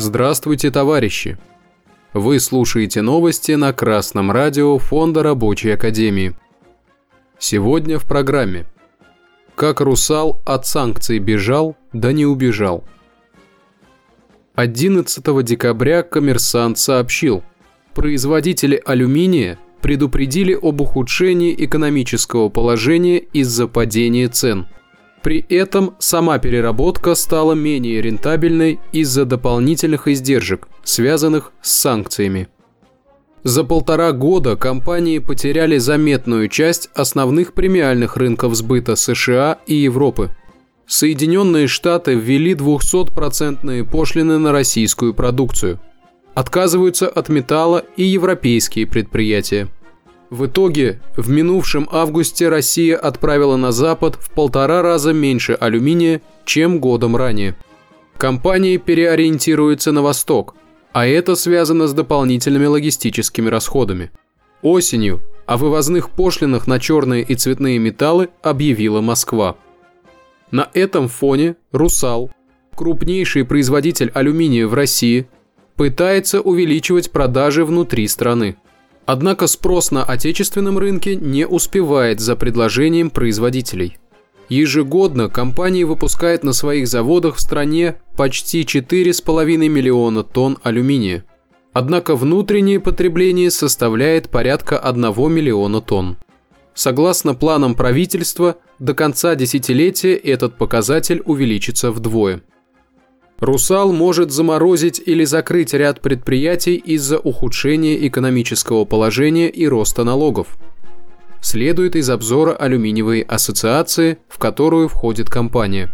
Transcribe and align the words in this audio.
Здравствуйте, 0.00 0.70
товарищи! 0.70 1.38
Вы 2.14 2.40
слушаете 2.40 3.02
новости 3.02 3.52
на 3.52 3.72
Красном 3.72 4.30
радио 4.32 4.78
Фонда 4.78 5.22
Рабочей 5.22 5.70
Академии. 5.70 6.34
Сегодня 7.38 7.98
в 7.98 8.08
программе 8.08 8.66
Как 9.54 9.80
русал 9.80 10.40
от 10.46 10.66
санкций 10.66 11.18
бежал, 11.18 11.76
да 11.92 12.12
не 12.12 12.24
убежал. 12.24 12.82
11 14.54 15.44
декабря 15.44 16.02
коммерсант 16.02 16.78
сообщил, 16.78 17.44
производители 17.94 18.82
алюминия 18.84 19.58
предупредили 19.80 20.58
об 20.60 20.80
ухудшении 20.80 21.54
экономического 21.56 22.48
положения 22.48 23.18
из-за 23.18 23.68
падения 23.68 24.28
цен– 24.28 24.66
при 25.22 25.44
этом 25.48 25.94
сама 25.98 26.38
переработка 26.38 27.14
стала 27.14 27.52
менее 27.52 28.00
рентабельной 28.00 28.80
из-за 28.92 29.24
дополнительных 29.24 30.08
издержек, 30.08 30.68
связанных 30.82 31.52
с 31.60 31.72
санкциями. 31.72 32.48
За 33.42 33.64
полтора 33.64 34.12
года 34.12 34.56
компании 34.56 35.18
потеряли 35.18 35.78
заметную 35.78 36.48
часть 36.48 36.90
основных 36.94 37.54
премиальных 37.54 38.16
рынков 38.16 38.54
сбыта 38.54 38.96
США 38.96 39.58
и 39.66 39.74
Европы. 39.74 40.30
Соединенные 40.86 41.66
Штаты 41.66 42.14
ввели 42.14 42.52
200% 42.52 43.90
пошлины 43.90 44.38
на 44.38 44.52
российскую 44.52 45.14
продукцию. 45.14 45.80
Отказываются 46.34 47.08
от 47.08 47.28
металла 47.28 47.84
и 47.96 48.04
европейские 48.04 48.86
предприятия. 48.86 49.68
В 50.30 50.46
итоге, 50.46 51.00
в 51.16 51.28
минувшем 51.28 51.88
августе 51.90 52.48
Россия 52.48 52.96
отправила 52.96 53.56
на 53.56 53.72
Запад 53.72 54.14
в 54.14 54.30
полтора 54.30 54.80
раза 54.80 55.12
меньше 55.12 55.54
алюминия, 55.54 56.22
чем 56.44 56.78
годом 56.78 57.16
ранее. 57.16 57.56
Компании 58.16 58.76
переориентируются 58.76 59.90
на 59.90 60.02
восток, 60.02 60.54
а 60.92 61.04
это 61.04 61.34
связано 61.34 61.88
с 61.88 61.92
дополнительными 61.92 62.66
логистическими 62.66 63.48
расходами. 63.48 64.12
Осенью 64.62 65.20
о 65.46 65.56
вывозных 65.56 66.10
пошлинах 66.10 66.68
на 66.68 66.78
черные 66.78 67.24
и 67.24 67.34
цветные 67.34 67.78
металлы 67.78 68.28
объявила 68.42 69.00
Москва. 69.00 69.56
На 70.52 70.70
этом 70.74 71.08
фоне 71.08 71.56
«Русал», 71.72 72.30
крупнейший 72.76 73.44
производитель 73.44 74.12
алюминия 74.14 74.68
в 74.68 74.74
России, 74.74 75.26
пытается 75.74 76.40
увеличивать 76.40 77.10
продажи 77.10 77.64
внутри 77.64 78.06
страны. 78.06 78.56
Однако 79.06 79.46
спрос 79.46 79.90
на 79.90 80.04
отечественном 80.04 80.78
рынке 80.78 81.16
не 81.16 81.46
успевает 81.46 82.20
за 82.20 82.36
предложением 82.36 83.10
производителей. 83.10 83.98
Ежегодно 84.48 85.28
компания 85.28 85.84
выпускает 85.84 86.42
на 86.42 86.52
своих 86.52 86.88
заводах 86.88 87.36
в 87.36 87.40
стране 87.40 88.00
почти 88.16 88.62
4,5 88.62 89.68
миллиона 89.68 90.24
тонн 90.24 90.58
алюминия. 90.62 91.24
Однако 91.72 92.16
внутреннее 92.16 92.80
потребление 92.80 93.50
составляет 93.50 94.28
порядка 94.28 94.78
1 94.78 95.32
миллиона 95.32 95.80
тонн. 95.80 96.18
Согласно 96.74 97.34
планам 97.34 97.74
правительства, 97.74 98.56
до 98.78 98.94
конца 98.94 99.34
десятилетия 99.34 100.14
этот 100.14 100.56
показатель 100.56 101.22
увеличится 101.24 101.92
вдвое. 101.92 102.42
«Русал» 103.40 103.92
может 103.92 104.30
заморозить 104.30 105.02
или 105.04 105.24
закрыть 105.24 105.72
ряд 105.72 106.02
предприятий 106.02 106.76
из-за 106.76 107.18
ухудшения 107.18 108.06
экономического 108.06 108.84
положения 108.84 109.48
и 109.48 109.66
роста 109.66 110.04
налогов. 110.04 110.58
Следует 111.40 111.96
из 111.96 112.10
обзора 112.10 112.52
алюминиевой 112.52 113.22
ассоциации, 113.22 114.18
в 114.28 114.38
которую 114.38 114.88
входит 114.88 115.30
компания. 115.30 115.90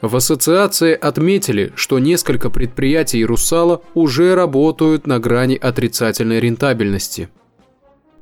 В 0.00 0.14
ассоциации 0.14 0.92
отметили, 0.94 1.72
что 1.74 1.98
несколько 1.98 2.50
предприятий 2.50 3.24
«Русала» 3.24 3.82
уже 3.94 4.36
работают 4.36 5.08
на 5.08 5.18
грани 5.18 5.56
отрицательной 5.56 6.38
рентабельности. 6.38 7.28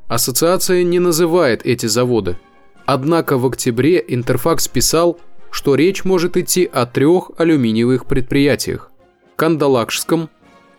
Ассоциация 0.08 0.84
не 0.84 1.00
называет 1.00 1.66
эти 1.66 1.86
заводы. 1.86 2.38
Однако 2.86 3.36
в 3.36 3.46
октябре 3.46 4.02
Интерфакс 4.06 4.68
писал, 4.68 5.18
что 5.54 5.76
речь 5.76 6.02
может 6.02 6.36
идти 6.36 6.68
о 6.70 6.84
трех 6.84 7.30
алюминиевых 7.38 8.06
предприятиях– 8.06 8.90
Кандалакшском, 9.36 10.28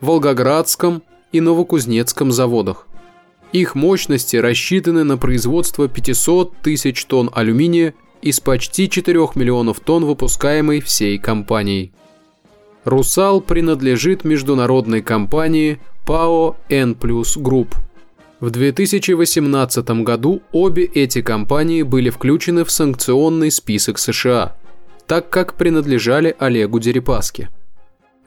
Волгоградском 0.02 1.02
и 1.32 1.40
Новокузнецком 1.40 2.34
заводах. 2.34 2.86
Их 3.54 3.74
мощности 3.74 4.36
рассчитаны 4.36 5.06
на 5.06 5.18
производство 5.18 5.88
500 5.88 6.58
тысяч 6.58 7.06
тонн 7.06 7.32
алюминия 7.34 7.94
из 8.22 8.42
почти 8.42 8.90
4 8.90 9.18
миллионов 9.36 9.80
тонн, 9.80 10.04
выпускаемой 10.04 10.82
всей 10.82 11.20
компанией. 11.20 11.94
«Русал» 12.84 13.40
принадлежит 13.40 14.26
международной 14.26 15.02
компании 15.02 15.80
ПАО 16.06 16.58
N 16.68 16.98
Group. 17.00 17.76
В 18.42 18.50
2018 18.50 20.04
году 20.04 20.42
обе 20.52 20.84
эти 20.84 21.22
компании 21.22 21.82
были 21.84 22.10
включены 22.10 22.66
в 22.66 22.72
санкционный 22.72 23.52
список 23.52 24.00
США– 24.00 24.58
так 25.08 25.30
как 25.30 25.56
принадлежали 25.56 26.36
Олегу 26.40 26.80
Дерипаске. 26.80 27.50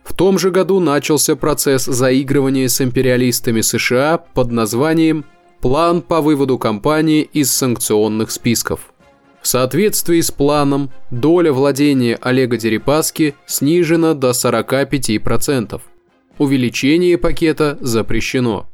В 0.04 0.14
том 0.14 0.38
же 0.38 0.50
году 0.50 0.80
начался 0.80 1.36
процесс 1.36 1.84
заигрывания 1.84 2.68
с 2.68 2.80
империалистами 2.80 3.60
США 3.60 4.18
под 4.18 4.50
названием 4.50 5.24
«План 5.60 6.02
по 6.02 6.20
выводу 6.20 6.58
компании 6.58 7.22
из 7.22 7.52
санкционных 7.52 8.30
списков». 8.30 8.92
В 9.42 9.46
соответствии 9.46 10.20
с 10.20 10.30
планом, 10.30 10.90
доля 11.10 11.52
владения 11.52 12.18
Олега 12.20 12.56
Дерипаски 12.56 13.34
снижена 13.46 14.14
до 14.14 14.30
45%. 14.30 15.80
Увеличение 16.38 17.18
пакета 17.18 17.76
запрещено. 17.80 18.66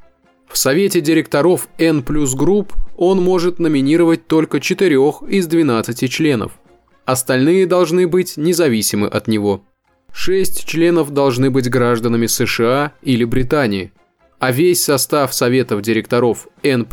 В 0.49 0.57
совете 0.57 1.01
директоров 1.01 1.69
N 1.79 2.01
Group 2.01 2.73
он 2.97 3.21
может 3.21 3.59
номинировать 3.59 4.27
только 4.27 4.61
4 4.61 4.95
из 5.29 5.47
12 5.47 6.11
членов– 6.11 6.53
Остальные 7.05 7.67
должны 7.67 8.09
быть 8.09 8.37
независимы 8.37 9.07
от 9.09 9.29
него. 9.29 9.65
Шесть 10.13 10.65
членов 10.65 11.11
должны 11.11 11.51
быть 11.51 11.69
гражданами 11.69 12.27
США 12.27 12.93
или 13.03 13.25
Британии, 13.25 13.93
а 14.39 14.53
весь 14.53 14.85
состав 14.85 15.35
советов 15.35 15.83
директоров 15.83 16.49
N+, 16.63 16.87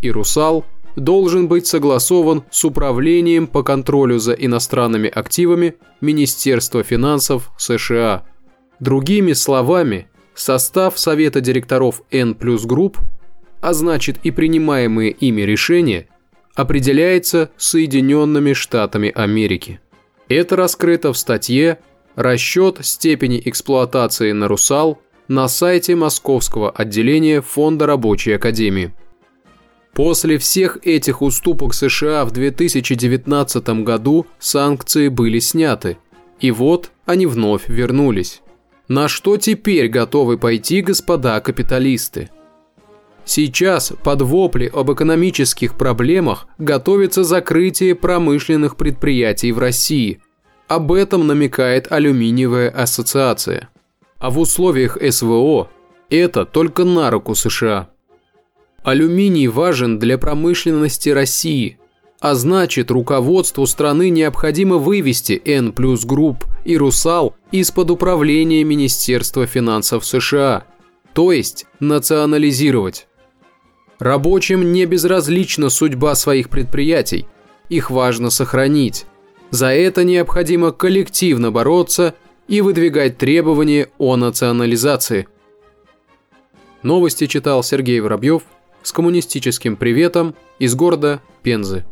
и 0.00 0.10
«Русал» 0.10 0.64
должен 0.96 1.48
быть 1.48 1.66
согласован 1.66 2.44
с 2.50 2.64
Управлением 2.64 3.46
по 3.46 3.62
контролю 3.62 4.18
за 4.18 4.32
иностранными 4.32 5.08
активами 5.08 5.76
Министерства 6.00 6.82
финансов 6.82 7.52
США. 7.58 8.24
Другими 8.80 9.32
словами, 9.32 10.08
состав 10.34 10.98
Совета 10.98 11.40
директоров 11.40 12.02
N 12.10 12.32
Group, 12.32 12.96
а 13.60 13.74
значит 13.74 14.18
и 14.22 14.30
принимаемые 14.30 15.12
ими 15.12 15.42
решения, 15.42 16.08
определяется 16.54 17.50
Соединенными 17.56 18.52
Штатами 18.52 19.10
Америки. 19.14 19.80
Это 20.28 20.56
раскрыто 20.56 21.12
в 21.12 21.18
статье 21.18 21.78
«Расчет 22.14 22.78
степени 22.82 23.40
эксплуатации 23.44 24.32
на 24.32 24.48
«Русал» 24.48 25.00
на 25.28 25.48
сайте 25.48 25.94
Московского 25.94 26.70
отделения 26.70 27.40
Фонда 27.40 27.86
Рабочей 27.86 28.32
Академии. 28.32 28.92
После 29.94 30.38
всех 30.38 30.78
этих 30.82 31.22
уступок 31.22 31.74
США 31.74 32.24
в 32.24 32.30
2019 32.30 33.68
году 33.84 34.26
санкции 34.38 35.08
были 35.08 35.38
сняты, 35.38 35.98
и 36.40 36.50
вот 36.50 36.90
они 37.04 37.26
вновь 37.26 37.68
вернулись. 37.68 38.42
На 38.88 39.08
что 39.08 39.36
теперь 39.36 39.88
готовы 39.88 40.38
пойти 40.38 40.82
господа 40.82 41.40
капиталисты? 41.40 42.30
Сейчас 43.24 43.92
под 44.02 44.22
вопли 44.22 44.70
об 44.72 44.92
экономических 44.92 45.76
проблемах 45.76 46.46
готовится 46.58 47.24
закрытие 47.24 47.94
промышленных 47.94 48.76
предприятий 48.76 49.52
в 49.52 49.58
России. 49.58 50.20
Об 50.68 50.92
этом 50.92 51.26
намекает 51.26 51.90
Алюминиевая 51.90 52.70
ассоциация. 52.70 53.68
А 54.18 54.30
в 54.30 54.38
условиях 54.38 54.98
СВО 55.10 55.68
это 56.10 56.44
только 56.44 56.84
на 56.84 57.10
руку 57.10 57.34
США. 57.34 57.88
Алюминий 58.84 59.46
важен 59.46 59.98
для 59.98 60.18
промышленности 60.18 61.08
России, 61.10 61.78
а 62.20 62.34
значит 62.34 62.90
руководству 62.90 63.66
страны 63.66 64.10
необходимо 64.10 64.76
вывести 64.76 65.40
N 65.44 65.72
плюс 65.72 66.04
групп 66.04 66.44
и 66.64 66.76
Русал 66.76 67.34
из-под 67.52 67.90
управления 67.90 68.64
Министерства 68.64 69.46
финансов 69.46 70.04
США, 70.04 70.64
то 71.14 71.32
есть 71.32 71.66
национализировать. 71.80 73.06
Рабочим 74.02 74.72
не 74.72 74.84
безразлична 74.84 75.70
судьба 75.70 76.16
своих 76.16 76.48
предприятий. 76.48 77.28
Их 77.68 77.88
важно 77.88 78.30
сохранить. 78.30 79.06
За 79.50 79.68
это 79.68 80.02
необходимо 80.02 80.72
коллективно 80.72 81.52
бороться 81.52 82.16
и 82.48 82.62
выдвигать 82.62 83.16
требования 83.16 83.90
о 83.98 84.16
национализации. 84.16 85.28
Новости 86.82 87.28
читал 87.28 87.62
Сергей 87.62 88.00
Воробьев 88.00 88.42
с 88.82 88.90
коммунистическим 88.90 89.76
приветом 89.76 90.34
из 90.58 90.74
города 90.74 91.22
Пензы. 91.44 91.84